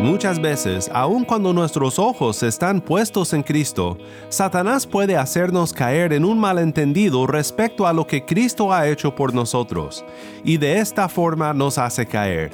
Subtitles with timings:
[0.00, 3.98] Muchas veces, aun cuando nuestros ojos están puestos en Cristo,
[4.28, 9.34] Satanás puede hacernos caer en un malentendido respecto a lo que Cristo ha hecho por
[9.34, 10.04] nosotros,
[10.44, 12.52] y de esta forma nos hace caer.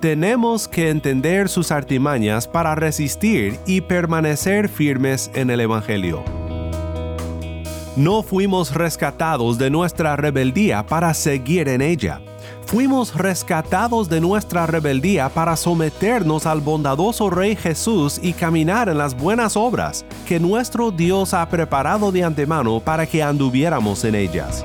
[0.00, 6.24] Tenemos que entender sus artimañas para resistir y permanecer firmes en el Evangelio.
[7.94, 12.22] No fuimos rescatados de nuestra rebeldía para seguir en ella
[12.66, 19.16] fuimos rescatados de nuestra rebeldía para someternos al bondadoso Rey Jesús y caminar en las
[19.16, 24.64] buenas obras que nuestro Dios ha preparado de antemano para que anduviéramos en ellas.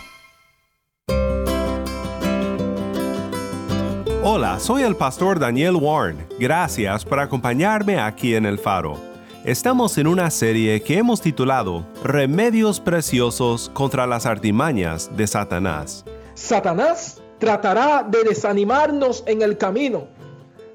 [4.33, 6.25] Hola, soy el pastor Daniel Warren.
[6.39, 8.95] Gracias por acompañarme aquí en El Faro.
[9.43, 16.05] Estamos en una serie que hemos titulado Remedios Preciosos contra las artimañas de Satanás.
[16.33, 20.07] Satanás tratará de desanimarnos en el camino.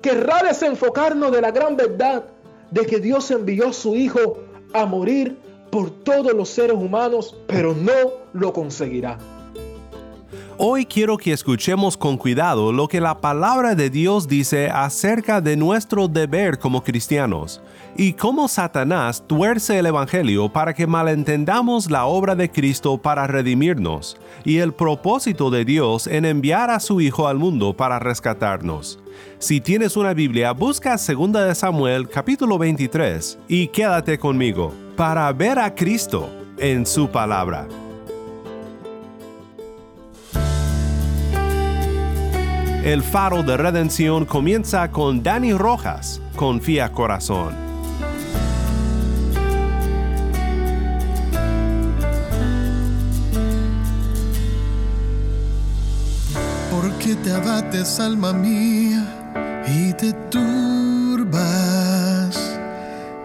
[0.03, 2.27] Querrá desenfocarnos de la gran verdad
[2.71, 4.37] de que Dios envió a su Hijo
[4.75, 5.39] a morir
[5.71, 7.95] por todos los seres humanos, pero no
[8.35, 9.17] lo conseguirá.
[10.59, 15.55] Hoy quiero que escuchemos con cuidado lo que la palabra de Dios dice acerca de
[15.55, 17.61] nuestro deber como cristianos
[17.95, 24.17] y cómo Satanás tuerce el Evangelio para que malentendamos la obra de Cristo para redimirnos
[24.47, 28.99] y el propósito de Dios en enviar a su Hijo al mundo para rescatarnos.
[29.39, 35.59] Si tienes una Biblia, busca 2 de Samuel capítulo 23 y quédate conmigo para ver
[35.59, 37.69] a Cristo en su palabra.
[42.87, 47.53] El faro de redención comienza con Dani Rojas, Confía Corazón.
[56.71, 59.05] Porque te abates, alma mía,
[59.67, 61.41] y te turbas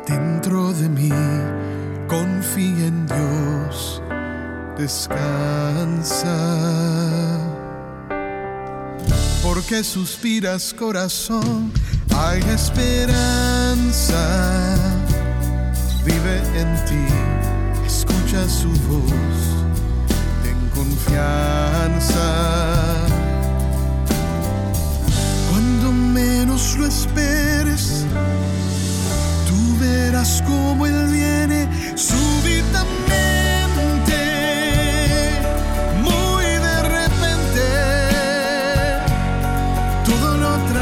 [0.08, 1.12] dentro de mí.
[2.08, 4.02] Confía en Dios,
[4.76, 6.32] descansa
[9.54, 11.74] porque suspiras corazón,
[12.16, 14.16] hay esperanza,
[16.06, 17.06] vive en ti,
[17.86, 19.42] escucha su voz,
[20.42, 22.28] ten confianza.
[25.50, 28.06] Cuando menos lo esperes,
[29.50, 31.68] tú verás cómo Él viene.
[31.98, 33.31] Súbitamente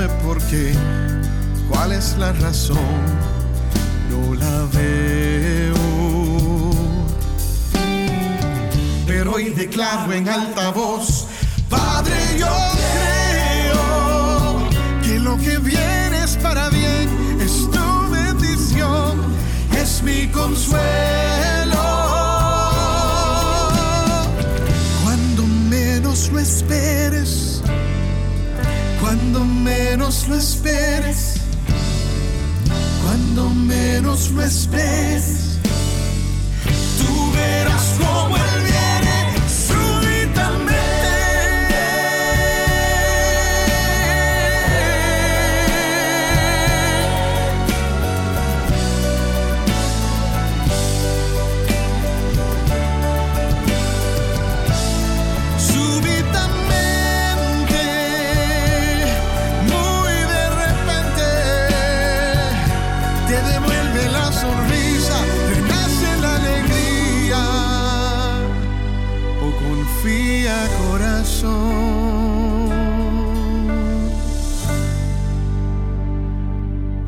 [0.00, 0.72] Dime por qué,
[1.68, 2.78] cuál es la razón,
[4.08, 5.74] no la veo.
[9.06, 11.26] Pero hoy declaro en alta voz,
[11.68, 12.46] Padre, yo
[13.28, 14.68] creo
[15.02, 19.20] que lo que viene es para bien, es tu bendición,
[19.76, 21.10] es mi consuelo.
[26.32, 27.49] lo esperes,
[29.10, 31.40] cuando menos lo esperes,
[33.02, 35.58] cuando menos lo esperes,
[36.96, 38.69] tú verás cómo el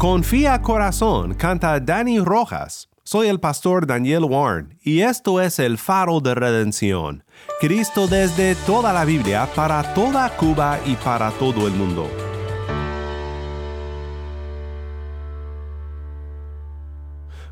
[0.02, 2.88] Confía corazón, canta Danny Rojas.
[3.04, 7.22] Soy el pastor Daniel Warren y esto es el faro de redención.
[7.60, 12.10] Cristo desde toda la Biblia, para toda Cuba y para todo el mundo.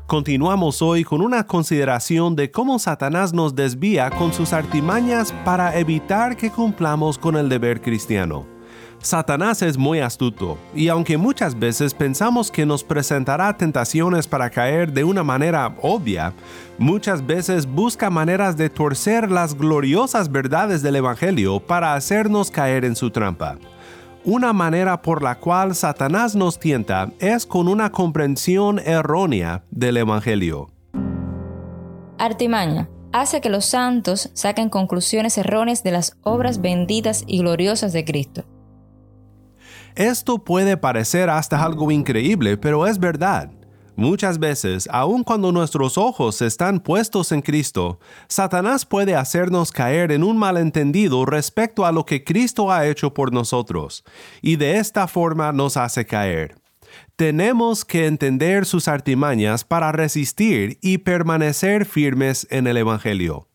[0.05, 6.35] Continuamos hoy con una consideración de cómo Satanás nos desvía con sus artimañas para evitar
[6.35, 8.50] que cumplamos con el deber cristiano.
[9.01, 14.93] Satanás es muy astuto, y aunque muchas veces pensamos que nos presentará tentaciones para caer
[14.93, 16.33] de una manera obvia,
[16.77, 22.95] muchas veces busca maneras de torcer las gloriosas verdades del Evangelio para hacernos caer en
[22.95, 23.57] su trampa.
[24.23, 30.69] Una manera por la cual Satanás nos tienta es con una comprensión errónea del Evangelio.
[32.19, 32.87] Artimaña.
[33.13, 38.45] Hace que los santos saquen conclusiones erróneas de las obras benditas y gloriosas de Cristo.
[39.95, 43.51] Esto puede parecer hasta algo increíble, pero es verdad.
[43.95, 50.23] Muchas veces, aun cuando nuestros ojos están puestos en Cristo, Satanás puede hacernos caer en
[50.23, 54.03] un malentendido respecto a lo que Cristo ha hecho por nosotros,
[54.41, 56.55] y de esta forma nos hace caer.
[57.15, 63.50] Tenemos que entender sus artimañas para resistir y permanecer firmes en el Evangelio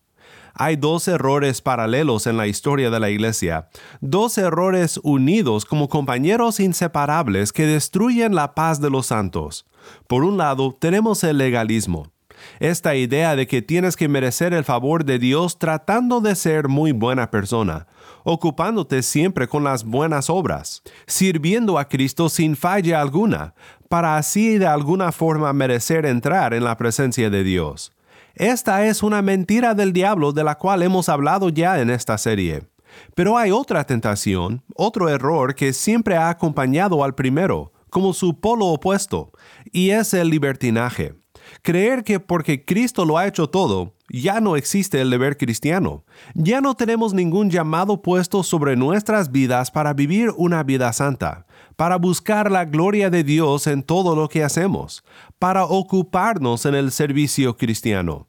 [0.57, 3.69] hay dos errores paralelos en la historia de la Iglesia,
[4.01, 9.65] dos errores unidos como compañeros inseparables que destruyen la paz de los santos.
[10.07, 12.11] Por un lado, tenemos el legalismo,
[12.59, 16.91] esta idea de que tienes que merecer el favor de Dios tratando de ser muy
[16.91, 17.87] buena persona,
[18.23, 23.53] ocupándote siempre con las buenas obras, sirviendo a Cristo sin falla alguna,
[23.89, 27.93] para así de alguna forma merecer entrar en la presencia de Dios.
[28.37, 32.67] Esta es una mentira del diablo de la cual hemos hablado ya en esta serie.
[33.15, 38.67] Pero hay otra tentación, otro error que siempre ha acompañado al primero, como su polo
[38.67, 39.31] opuesto,
[39.71, 41.15] y es el libertinaje.
[41.63, 46.05] Creer que porque Cristo lo ha hecho todo, ya no existe el deber cristiano.
[46.35, 51.46] Ya no tenemos ningún llamado puesto sobre nuestras vidas para vivir una vida santa,
[51.77, 55.05] para buscar la gloria de Dios en todo lo que hacemos,
[55.39, 58.27] para ocuparnos en el servicio cristiano.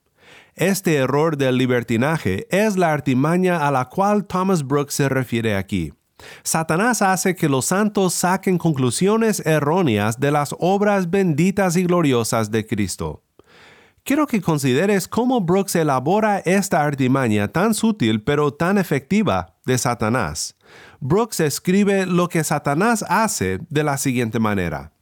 [0.54, 5.92] Este error del libertinaje es la artimaña a la cual Thomas Brooks se refiere aquí.
[6.42, 12.66] Satanás hace que los santos saquen conclusiones erróneas de las obras benditas y gloriosas de
[12.66, 13.22] Cristo.
[14.02, 20.57] Quiero que consideres cómo Brooks elabora esta artimaña tan sutil pero tan efectiva de Satanás.
[21.00, 24.92] Brooks escribe lo que Satanás hace de la siguiente manera.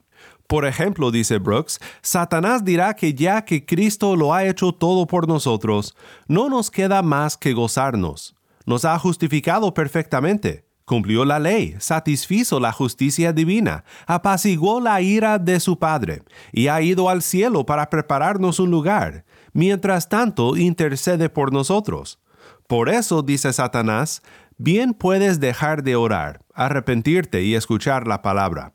[0.47, 5.27] Por ejemplo, dice Brooks, Satanás dirá que ya que Cristo lo ha hecho todo por
[5.27, 5.97] nosotros,
[6.29, 8.37] no nos queda más que gozarnos.
[8.65, 15.59] Nos ha justificado perfectamente, cumplió la ley, satisfizo la justicia divina, apaciguó la ira de
[15.59, 16.23] su Padre,
[16.53, 19.25] y ha ido al cielo para prepararnos un lugar.
[19.53, 22.21] Mientras tanto, intercede por nosotros.
[22.69, 24.23] Por eso, dice Satanás,
[24.59, 28.73] bien puedes dejar de orar, arrepentirte y escuchar la palabra.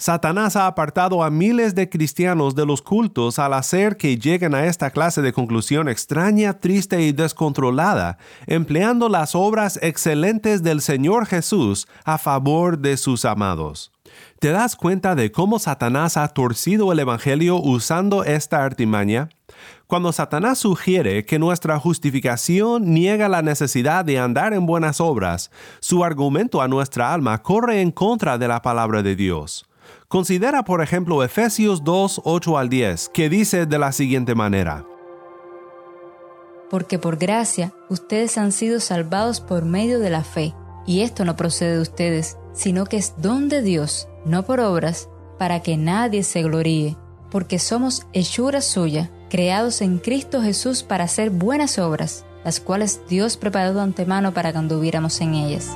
[0.00, 4.64] Satanás ha apartado a miles de cristianos de los cultos al hacer que lleguen a
[4.64, 8.16] esta clase de conclusión extraña, triste y descontrolada,
[8.46, 13.92] empleando las obras excelentes del Señor Jesús a favor de sus amados.
[14.38, 19.28] ¿Te das cuenta de cómo Satanás ha torcido el Evangelio usando esta artimaña?
[19.90, 26.04] Cuando Satanás sugiere que nuestra justificación niega la necesidad de andar en buenas obras, su
[26.04, 29.66] argumento a nuestra alma corre en contra de la palabra de Dios.
[30.06, 34.86] Considera, por ejemplo, Efesios 2, 8 al 10, que dice de la siguiente manera.
[36.70, 40.54] Porque por gracia ustedes han sido salvados por medio de la fe,
[40.86, 45.08] y esto no procede de ustedes, sino que es don de Dios, no por obras,
[45.36, 46.96] para que nadie se gloríe,
[47.28, 53.38] porque somos hechura suya, creados en Cristo Jesús para hacer buenas obras, las cuales Dios
[53.38, 55.74] preparó de antemano para que anduviéramos en ellas.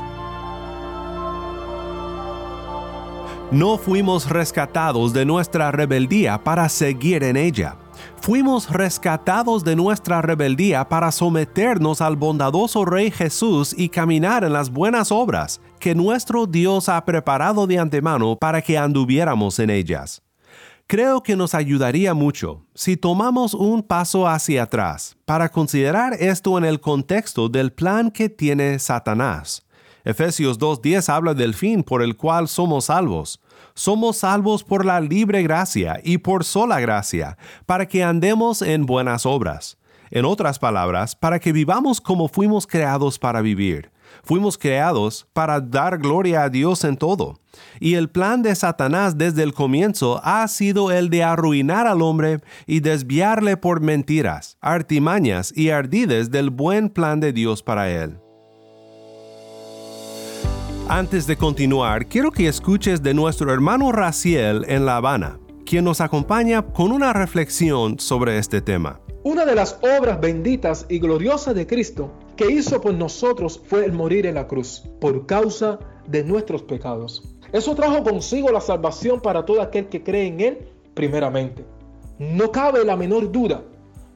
[3.50, 7.76] No fuimos rescatados de nuestra rebeldía para seguir en ella.
[8.20, 14.70] Fuimos rescatados de nuestra rebeldía para someternos al bondadoso Rey Jesús y caminar en las
[14.70, 20.22] buenas obras que nuestro Dios ha preparado de antemano para que anduviéramos en ellas.
[20.86, 26.64] Creo que nos ayudaría mucho si tomamos un paso hacia atrás para considerar esto en
[26.66, 29.64] el contexto del plan que tiene Satanás.
[30.04, 33.40] Efesios 2.10 habla del fin por el cual somos salvos.
[33.72, 39.24] Somos salvos por la libre gracia y por sola gracia, para que andemos en buenas
[39.24, 39.78] obras.
[40.10, 43.90] En otras palabras, para que vivamos como fuimos creados para vivir.
[44.22, 47.40] Fuimos creados para dar gloria a Dios en todo.
[47.80, 52.40] Y el plan de Satanás desde el comienzo ha sido el de arruinar al hombre
[52.66, 58.18] y desviarle por mentiras, artimañas y ardides del buen plan de Dios para él.
[60.88, 66.02] Antes de continuar, quiero que escuches de nuestro hermano Raciel en La Habana, quien nos
[66.02, 69.00] acompaña con una reflexión sobre este tema.
[69.22, 73.92] Una de las obras benditas y gloriosas de Cristo que hizo por nosotros fue el
[73.92, 77.22] morir en la cruz, por causa de nuestros pecados.
[77.52, 80.58] Eso trajo consigo la salvación para todo aquel que cree en Él
[80.94, 81.64] primeramente.
[82.18, 83.62] No cabe la menor duda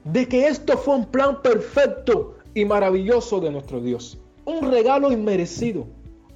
[0.03, 4.17] de que esto fue un plan perfecto y maravilloso de nuestro Dios.
[4.45, 5.87] Un regalo inmerecido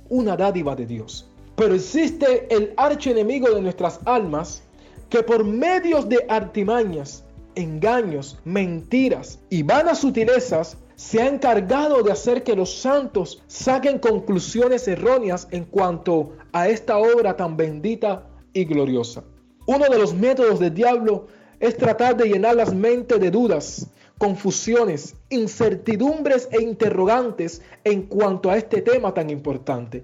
[0.09, 1.27] una dádiva de Dios.
[1.55, 4.63] Pero existe el archienemigo de nuestras almas
[5.09, 7.23] que por medios de artimañas,
[7.55, 14.87] engaños, mentiras y vanas sutilezas se ha encargado de hacer que los santos saquen conclusiones
[14.87, 19.23] erróneas en cuanto a esta obra tan bendita y gloriosa.
[19.65, 21.27] Uno de los métodos del diablo
[21.59, 28.57] es tratar de llenar las mentes de dudas, confusiones, incertidumbres e interrogantes en cuanto a
[28.57, 30.03] este tema tan importante.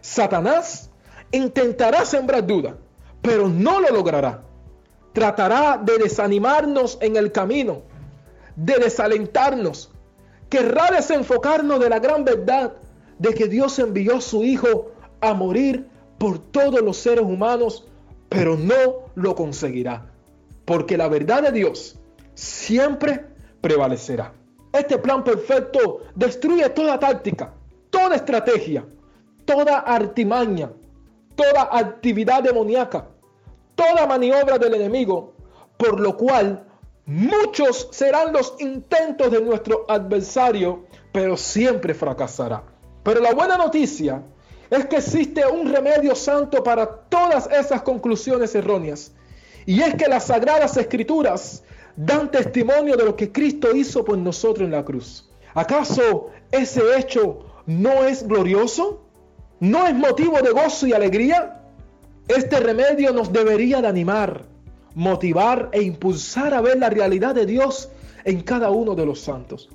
[0.00, 0.90] Satanás
[1.32, 2.76] intentará sembrar duda,
[3.22, 4.42] pero no lo logrará.
[5.12, 7.82] Tratará de desanimarnos en el camino,
[8.56, 9.90] de desalentarnos.
[10.48, 12.72] Querrá desenfocarnos de la gran verdad
[13.18, 15.86] de que Dios envió a su Hijo a morir
[16.18, 17.86] por todos los seres humanos,
[18.28, 20.10] pero no lo conseguirá.
[20.64, 21.98] Porque la verdad de Dios
[22.34, 23.24] siempre
[23.60, 24.32] prevalecerá.
[24.72, 27.52] Este plan perfecto destruye toda táctica,
[27.90, 28.86] toda estrategia,
[29.44, 30.70] toda artimaña,
[31.34, 33.08] toda actividad demoníaca,
[33.74, 35.34] toda maniobra del enemigo,
[35.76, 36.67] por lo cual
[37.08, 42.62] muchos serán los intentos de nuestro adversario, pero siempre fracasará.
[43.02, 44.22] Pero la buena noticia
[44.70, 49.12] es que existe un remedio santo para todas esas conclusiones erróneas.
[49.64, 51.62] Y es que las sagradas escrituras
[51.96, 55.28] dan testimonio de lo que Cristo hizo por nosotros en la cruz.
[55.54, 59.02] ¿Acaso ese hecho no es glorioso?
[59.60, 61.62] ¿No es motivo de gozo y alegría?
[62.28, 64.44] Este remedio nos debería de animar,
[64.98, 67.88] motivar e impulsar a ver la realidad de Dios
[68.24, 69.68] en cada uno de los santos.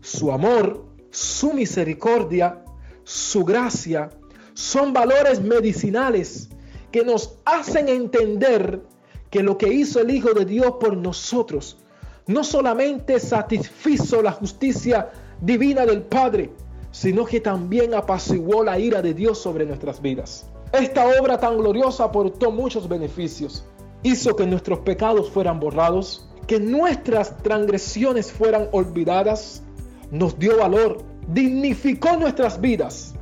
[0.00, 2.64] Su amor, su misericordia,
[3.04, 4.10] su gracia
[4.54, 6.48] son valores medicinales
[6.90, 8.82] que nos hacen entender
[9.30, 11.78] que lo que hizo el Hijo de Dios por nosotros
[12.26, 15.10] no solamente satisfizo la justicia
[15.40, 16.50] divina del Padre,
[16.90, 20.46] sino que también apaciguó la ira de Dios sobre nuestras vidas.
[20.72, 23.64] Esta obra tan gloriosa aportó muchos beneficios.
[24.02, 29.62] Hizo que nuestros pecados fueran borrados, que nuestras transgresiones fueran olvidadas,
[30.10, 33.14] nos dio valor, dignificó nuestras vidas,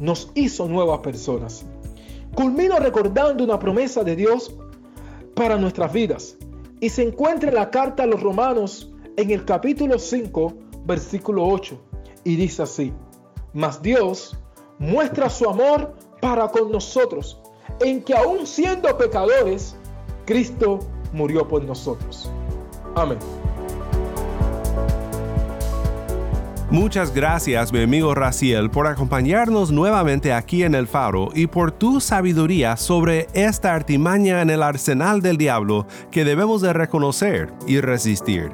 [0.00, 1.64] nos hizo nuevas personas.
[2.34, 4.54] Culmino recordando una promesa de Dios
[5.34, 6.36] para nuestras vidas.
[6.80, 10.54] Y se encuentra en la carta a los romanos en el capítulo 5,
[10.84, 11.80] versículo 8.
[12.22, 12.92] Y dice así,
[13.52, 14.38] mas Dios
[14.78, 17.40] muestra su amor para con nosotros,
[17.80, 19.74] en que aún siendo pecadores,
[20.28, 20.80] Cristo
[21.14, 22.30] murió por nosotros.
[22.94, 23.16] Amén.
[26.70, 31.98] Muchas gracias, mi amigo Raciel, por acompañarnos nuevamente aquí en el Faro y por tu
[31.98, 38.52] sabiduría sobre esta artimaña en el arsenal del diablo que debemos de reconocer y resistir.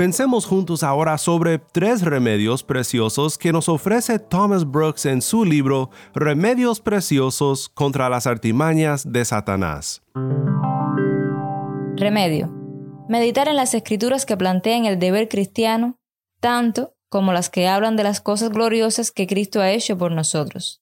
[0.00, 5.90] Pensemos juntos ahora sobre tres remedios preciosos que nos ofrece Thomas Brooks en su libro
[6.14, 10.00] Remedios Preciosos contra las artimañas de Satanás.
[11.96, 12.50] Remedio
[13.10, 15.96] meditar en las escrituras que plantean el deber cristiano,
[16.40, 20.80] tanto como las que hablan de las cosas gloriosas que Cristo ha hecho por nosotros.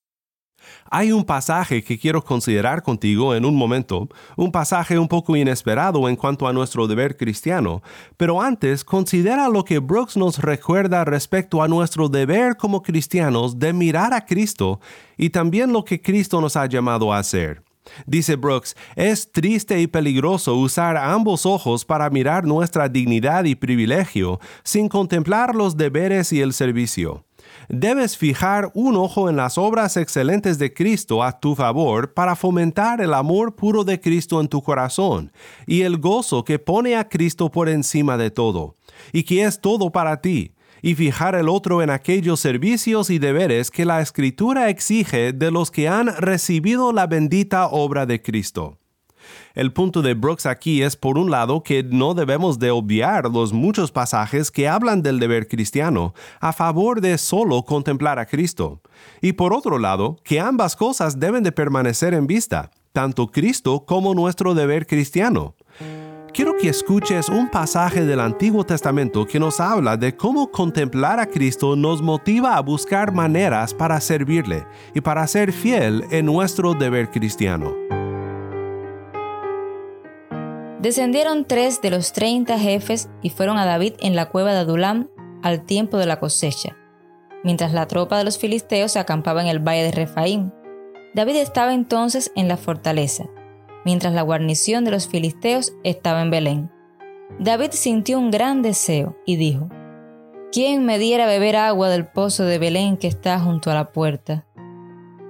[0.91, 6.09] Hay un pasaje que quiero considerar contigo en un momento, un pasaje un poco inesperado
[6.09, 7.83] en cuanto a nuestro deber cristiano,
[8.17, 13.73] pero antes considera lo que Brooks nos recuerda respecto a nuestro deber como cristianos de
[13.73, 14.81] mirar a Cristo
[15.17, 17.63] y también lo que Cristo nos ha llamado a hacer.
[18.07, 24.41] Dice Brooks, es triste y peligroso usar ambos ojos para mirar nuestra dignidad y privilegio
[24.63, 27.25] sin contemplar los deberes y el servicio.
[27.69, 33.03] Debes fijar un ojo en las obras excelentes de Cristo a tu favor para fomentar
[33.03, 35.33] el amor puro de Cristo en tu corazón
[35.67, 38.75] y el gozo que pone a Cristo por encima de todo,
[39.13, 43.71] y que es todo para ti, y fijar el otro en aquellos servicios y deberes
[43.71, 48.79] que la Escritura exige de los que han recibido la bendita obra de Cristo.
[49.55, 53.53] El punto de Brooks aquí es, por un lado, que no debemos de obviar los
[53.53, 58.81] muchos pasajes que hablan del deber cristiano a favor de solo contemplar a Cristo.
[59.21, 64.15] Y por otro lado, que ambas cosas deben de permanecer en vista, tanto Cristo como
[64.15, 65.55] nuestro deber cristiano.
[66.33, 71.27] Quiero que escuches un pasaje del Antiguo Testamento que nos habla de cómo contemplar a
[71.27, 77.11] Cristo nos motiva a buscar maneras para servirle y para ser fiel en nuestro deber
[77.11, 77.88] cristiano.
[80.81, 85.09] Descendieron tres de los treinta jefes y fueron a David en la cueva de Adulam
[85.43, 86.77] al tiempo de la cosecha,
[87.43, 90.53] mientras la tropa de los filisteos acampaba en el valle de Refaim.
[91.15, 93.25] David estaba entonces en la fortaleza,
[93.85, 96.71] mientras la guarnición de los filisteos estaba en Belén.
[97.41, 99.69] David sintió un gran deseo y dijo,
[100.53, 104.47] ¿Quién me diera beber agua del pozo de Belén que está junto a la puerta?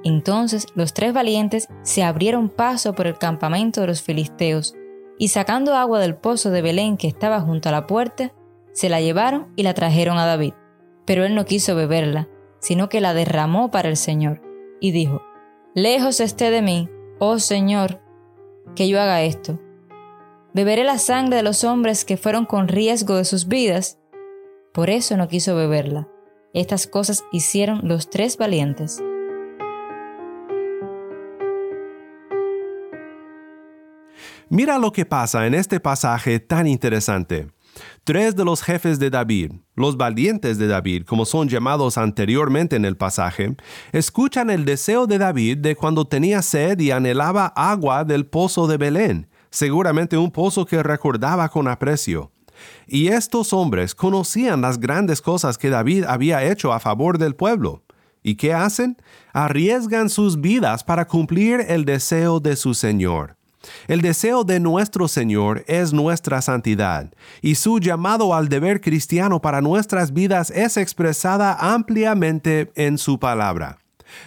[0.05, 4.75] Entonces los tres valientes se abrieron paso por el campamento de los filisteos
[5.19, 8.33] y sacando agua del pozo de Belén que estaba junto a la puerta,
[8.73, 10.55] se la llevaron y la trajeron a David.
[11.05, 12.29] Pero él no quiso beberla,
[12.61, 14.41] sino que la derramó para el Señor,
[14.81, 15.23] y dijo,
[15.75, 18.01] Lejos esté de mí, oh Señor,
[18.77, 19.59] que yo haga esto.
[20.55, 23.99] Beberé la sangre de los hombres que fueron con riesgo de sus vidas.
[24.73, 26.09] Por eso no quiso beberla.
[26.55, 29.03] Estas cosas hicieron los tres valientes.
[34.51, 37.49] Mira lo que pasa en este pasaje tan interesante.
[38.03, 42.87] Tres de los jefes de David, los valientes de David, como son llamados anteriormente en
[42.87, 43.55] el pasaje,
[43.93, 48.79] escuchan el deseo de David de cuando tenía sed y anhelaba agua del pozo de
[48.79, 52.33] Belén, seguramente un pozo que recordaba con aprecio.
[52.87, 57.85] Y estos hombres conocían las grandes cosas que David había hecho a favor del pueblo.
[58.23, 58.97] ¿Y qué hacen?
[59.35, 63.38] Arriesgan sus vidas para cumplir el deseo de su Señor.
[63.87, 69.61] El deseo de nuestro Señor es nuestra santidad, y su llamado al deber cristiano para
[69.61, 73.79] nuestras vidas es expresada ampliamente en su palabra.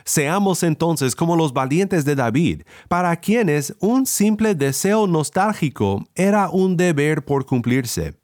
[0.04, 6.77] Seamos entonces como los valientes de David, para quienes un simple deseo nostálgico era un
[6.77, 8.15] deber por cumplirse.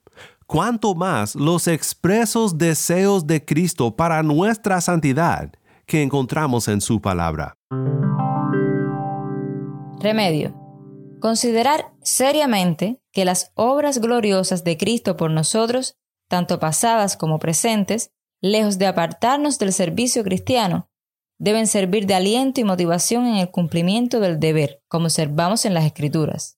[0.45, 5.51] Cuanto más los expresos deseos de Cristo para nuestra santidad
[5.85, 7.53] que encontramos en su palabra.
[9.99, 10.66] Remedio.
[11.19, 18.77] Considerar seriamente que las obras gloriosas de Cristo por nosotros, tanto pasadas como presentes, lejos
[18.77, 20.89] de apartarnos del servicio cristiano,
[21.39, 25.85] deben servir de aliento y motivación en el cumplimiento del deber, como observamos en las
[25.85, 26.57] Escrituras.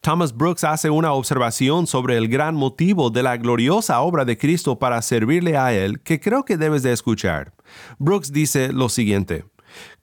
[0.00, 4.78] Thomas Brooks hace una observación sobre el gran motivo de la gloriosa obra de Cristo
[4.78, 7.54] para servirle a Él que creo que debes de escuchar.
[7.98, 9.46] Brooks dice lo siguiente.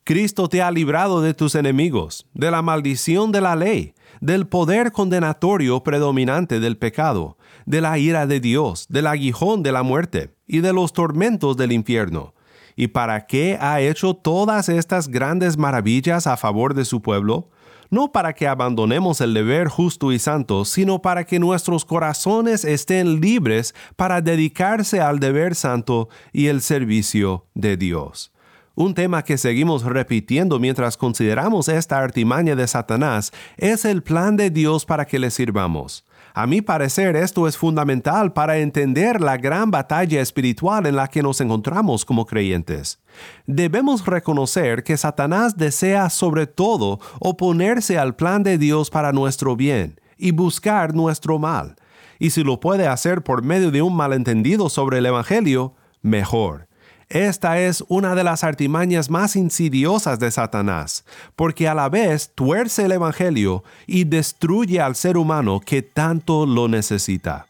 [0.03, 4.91] Cristo te ha librado de tus enemigos, de la maldición de la ley, del poder
[4.91, 7.37] condenatorio predominante del pecado,
[7.67, 11.71] de la ira de Dios, del aguijón de la muerte y de los tormentos del
[11.71, 12.33] infierno.
[12.75, 17.51] ¿Y para qué ha hecho todas estas grandes maravillas a favor de su pueblo?
[17.91, 23.19] No para que abandonemos el deber justo y santo, sino para que nuestros corazones estén
[23.21, 28.31] libres para dedicarse al deber santo y el servicio de Dios.
[28.73, 34.49] Un tema que seguimos repitiendo mientras consideramos esta artimaña de Satanás es el plan de
[34.49, 36.05] Dios para que le sirvamos.
[36.33, 41.21] A mi parecer esto es fundamental para entender la gran batalla espiritual en la que
[41.21, 42.99] nos encontramos como creyentes.
[43.45, 49.99] Debemos reconocer que Satanás desea sobre todo oponerse al plan de Dios para nuestro bien
[50.17, 51.75] y buscar nuestro mal.
[52.19, 56.70] Y si lo puede hacer por medio de un malentendido sobre el Evangelio, mejor.
[57.13, 61.03] Esta es una de las artimañas más insidiosas de Satanás,
[61.35, 66.69] porque a la vez tuerce el Evangelio y destruye al ser humano que tanto lo
[66.69, 67.47] necesita.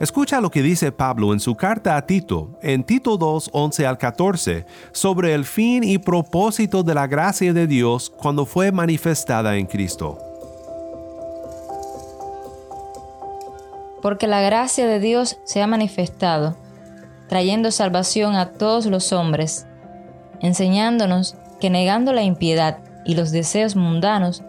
[0.00, 3.98] Escucha lo que dice Pablo en su carta a Tito, en Tito 2, 11 al
[3.98, 9.66] 14, sobre el fin y propósito de la gracia de Dios cuando fue manifestada en
[9.66, 10.18] Cristo.
[14.00, 16.56] Porque la gracia de Dios se ha manifestado
[17.28, 19.66] trayendo salvación a todos los hombres,
[20.40, 24.42] enseñándonos que negando la impiedad y los deseos mundanos,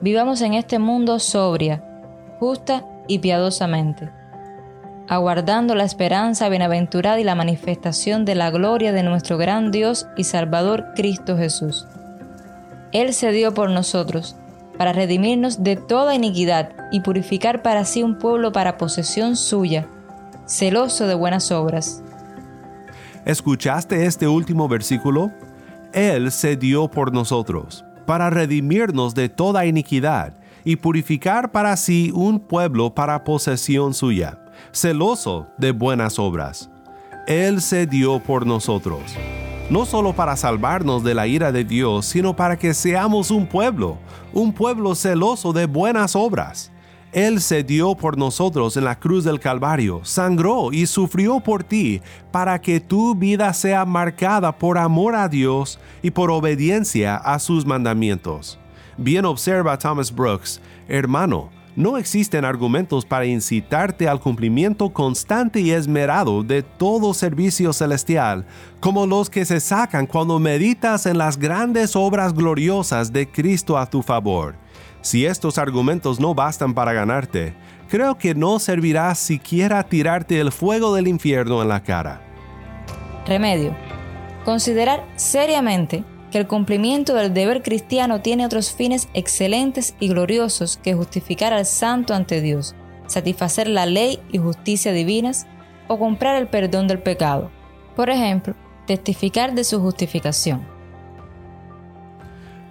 [0.00, 1.84] vivamos en este mundo sobria,
[2.38, 4.10] justa y piadosamente,
[5.08, 10.24] aguardando la esperanza bienaventurada y la manifestación de la gloria de nuestro gran Dios y
[10.24, 11.86] Salvador Cristo Jesús.
[12.92, 14.36] Él se dio por nosotros,
[14.78, 19.86] para redimirnos de toda iniquidad y purificar para sí un pueblo para posesión suya,
[20.50, 22.02] celoso de buenas obras.
[23.24, 25.30] ¿Escuchaste este último versículo?
[25.92, 30.34] Él se dio por nosotros, para redimirnos de toda iniquidad
[30.64, 34.40] y purificar para sí un pueblo para posesión suya,
[34.72, 36.68] celoso de buenas obras.
[37.28, 39.02] Él se dio por nosotros,
[39.70, 43.98] no solo para salvarnos de la ira de Dios, sino para que seamos un pueblo,
[44.32, 46.69] un pueblo celoso de buenas obras.
[47.12, 52.00] Él se dio por nosotros en la cruz del Calvario, sangró y sufrió por ti,
[52.30, 57.66] para que tu vida sea marcada por amor a Dios y por obediencia a sus
[57.66, 58.60] mandamientos.
[58.96, 66.42] Bien observa Thomas Brooks, hermano, no existen argumentos para incitarte al cumplimiento constante y esmerado
[66.44, 68.44] de todo servicio celestial,
[68.78, 73.86] como los que se sacan cuando meditas en las grandes obras gloriosas de Cristo a
[73.86, 74.54] tu favor.
[75.02, 77.54] Si estos argumentos no bastan para ganarte,
[77.88, 82.20] creo que no servirá siquiera tirarte el fuego del infierno en la cara.
[83.26, 83.74] Remedio.
[84.44, 90.94] Considerar seriamente que el cumplimiento del deber cristiano tiene otros fines excelentes y gloriosos que
[90.94, 92.74] justificar al santo ante Dios,
[93.06, 95.46] satisfacer la ley y justicia divinas
[95.88, 97.50] o comprar el perdón del pecado.
[97.96, 98.54] Por ejemplo,
[98.86, 100.79] testificar de su justificación.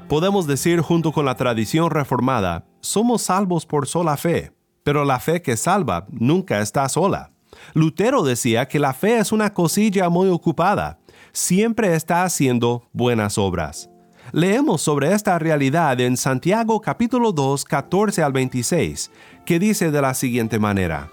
[0.09, 5.43] Podemos decir junto con la tradición reformada, somos salvos por sola fe, pero la fe
[5.43, 7.31] que salva nunca está sola.
[7.75, 10.97] Lutero decía que la fe es una cosilla muy ocupada,
[11.31, 13.91] siempre está haciendo buenas obras.
[14.31, 19.11] Leemos sobre esta realidad en Santiago capítulo 2, 14 al 26,
[19.45, 21.11] que dice de la siguiente manera.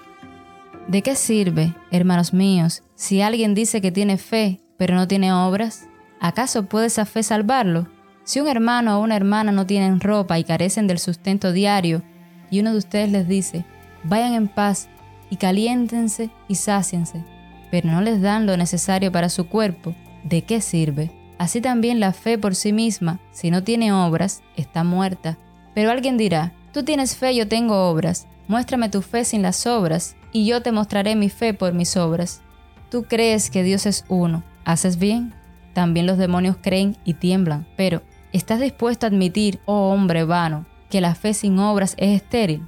[0.88, 5.86] ¿De qué sirve, hermanos míos, si alguien dice que tiene fe, pero no tiene obras?
[6.18, 7.88] ¿Acaso puede esa fe salvarlo?
[8.26, 12.02] Si un hermano o una hermana no tienen ropa y carecen del sustento diario,
[12.50, 13.64] y uno de ustedes les dice,
[14.02, 14.88] vayan en paz
[15.30, 17.22] y caliéntense y sáciense,
[17.70, 21.12] pero no les dan lo necesario para su cuerpo, ¿de qué sirve?
[21.38, 25.38] Así también la fe por sí misma, si no tiene obras, está muerta.
[25.72, 30.16] Pero alguien dirá, tú tienes fe, yo tengo obras, muéstrame tu fe sin las obras,
[30.32, 32.42] y yo te mostraré mi fe por mis obras.
[32.90, 35.32] Tú crees que Dios es uno, ¿haces bien?
[35.74, 38.02] También los demonios creen y tiemblan, pero
[38.36, 42.66] ¿Estás dispuesto a admitir, oh hombre vano, que la fe sin obras es estéril?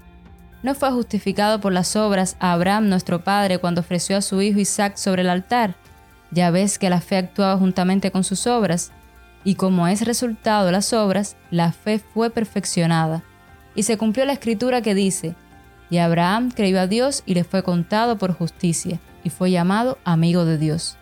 [0.62, 4.60] ¿No fue justificado por las obras a Abraham nuestro padre cuando ofreció a su hijo
[4.60, 5.74] Isaac sobre el altar?
[6.30, 8.92] Ya ves que la fe actuaba juntamente con sus obras,
[9.44, 13.22] y como es resultado de las obras, la fe fue perfeccionada.
[13.74, 15.34] Y se cumplió la escritura que dice,
[15.90, 20.46] y Abraham creyó a Dios y le fue contado por justicia, y fue llamado amigo
[20.46, 20.96] de Dios.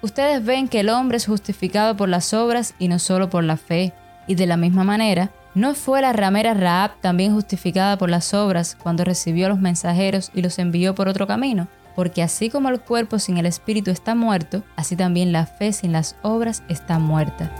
[0.00, 3.56] Ustedes ven que el hombre es justificado por las obras y no solo por la
[3.56, 3.92] fe.
[4.26, 8.76] Y de la misma manera, ¿no fue la ramera Raab también justificada por las obras
[8.80, 11.68] cuando recibió los mensajeros y los envió por otro camino?
[11.96, 15.92] Porque así como el cuerpo sin el espíritu está muerto, así también la fe sin
[15.92, 17.50] las obras está muerta.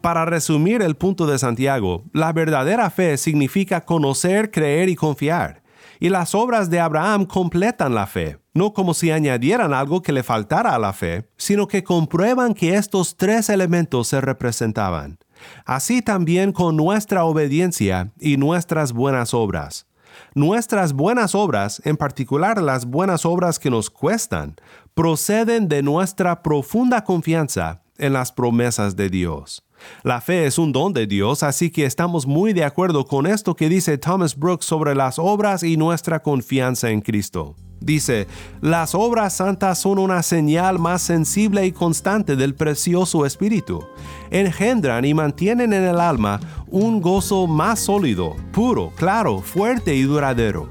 [0.00, 5.62] Para resumir el punto de Santiago, la verdadera fe significa conocer, creer y confiar.
[6.00, 10.22] Y las obras de Abraham completan la fe no como si añadieran algo que le
[10.22, 15.18] faltara a la fe, sino que comprueban que estos tres elementos se representaban.
[15.64, 19.86] Así también con nuestra obediencia y nuestras buenas obras.
[20.34, 24.56] Nuestras buenas obras, en particular las buenas obras que nos cuestan,
[24.94, 29.64] proceden de nuestra profunda confianza en las promesas de Dios.
[30.02, 33.56] La fe es un don de Dios, así que estamos muy de acuerdo con esto
[33.56, 37.56] que dice Thomas Brooks sobre las obras y nuestra confianza en Cristo.
[37.80, 38.26] Dice,
[38.60, 43.82] las obras santas son una señal más sensible y constante del precioso Espíritu.
[44.30, 50.68] Engendran y mantienen en el alma un gozo más sólido, puro, claro, fuerte y duradero.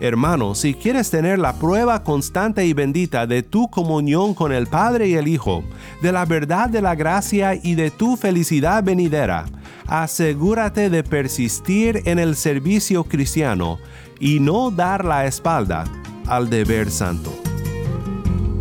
[0.00, 5.08] Hermano, si quieres tener la prueba constante y bendita de tu comunión con el Padre
[5.08, 5.64] y el Hijo,
[6.00, 9.46] de la verdad de la gracia y de tu felicidad venidera,
[9.86, 13.78] asegúrate de persistir en el servicio cristiano
[14.20, 15.84] y no dar la espalda
[16.28, 17.32] al deber santo.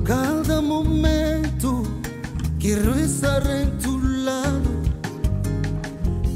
[0.06, 1.84] Cada momento
[2.60, 4.70] quiero estar en tu lado.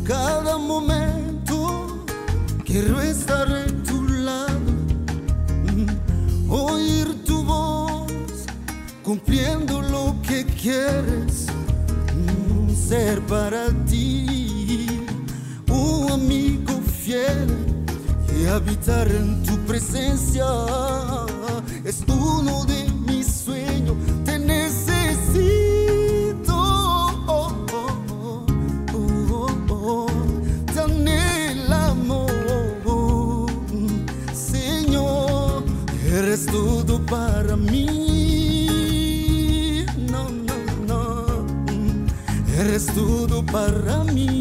[0.03, 2.03] Cada momento
[2.65, 4.71] quiero estar en tu lado.
[5.73, 8.11] Mm, oír tu voz
[9.03, 11.47] cumpliendo lo que quieres
[12.13, 14.87] mm, ser para ti.
[15.69, 17.60] Un amigo fiel
[18.41, 20.45] de habitar en tu presencia.
[21.83, 25.41] Es uno de mis sueños, te necesito.
[27.27, 28.43] Oh, oh,
[29.69, 30.07] oh,
[30.73, 32.31] te anhelamos,
[34.33, 35.63] Señor,
[36.11, 39.05] eres todo para mí.
[40.11, 40.55] No, no,
[40.87, 41.25] no,
[42.57, 44.40] eres todo para mí.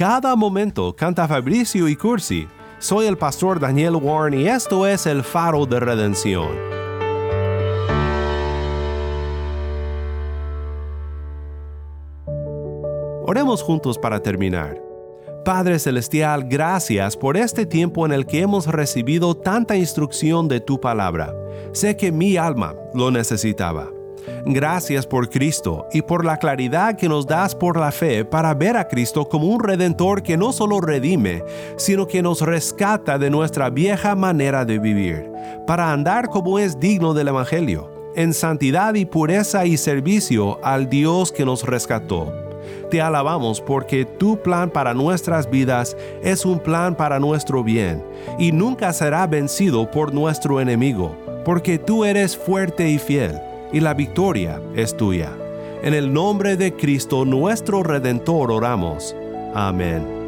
[0.00, 2.48] Cada momento canta Fabricio y Cursi.
[2.78, 6.48] Soy el pastor Daniel Warren y esto es el faro de redención.
[13.26, 14.80] Oremos juntos para terminar.
[15.44, 20.80] Padre Celestial, gracias por este tiempo en el que hemos recibido tanta instrucción de tu
[20.80, 21.34] palabra.
[21.72, 23.99] Sé que mi alma lo necesitaba.
[24.44, 28.76] Gracias por Cristo y por la claridad que nos das por la fe para ver
[28.76, 31.44] a Cristo como un redentor que no solo redime,
[31.76, 35.30] sino que nos rescata de nuestra vieja manera de vivir,
[35.66, 41.32] para andar como es digno del Evangelio, en santidad y pureza y servicio al Dios
[41.32, 42.32] que nos rescató.
[42.90, 48.02] Te alabamos porque tu plan para nuestras vidas es un plan para nuestro bien
[48.38, 53.40] y nunca será vencido por nuestro enemigo, porque tú eres fuerte y fiel
[53.72, 55.32] y la victoria es tuya.
[55.82, 59.14] En el nombre de Cristo nuestro Redentor oramos.
[59.54, 60.19] Amén.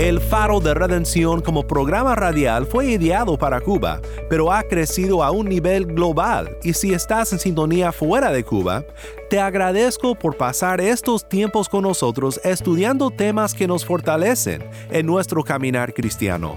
[0.00, 5.30] El Faro de Redención como programa radial fue ideado para Cuba, pero ha crecido a
[5.30, 8.82] un nivel global y si estás en sintonía fuera de Cuba,
[9.28, 15.44] te agradezco por pasar estos tiempos con nosotros estudiando temas que nos fortalecen en nuestro
[15.44, 16.56] caminar cristiano.